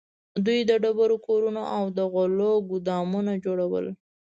[0.45, 3.85] دوی د ډبرو کورونه او د غلو ګودامونه جوړول.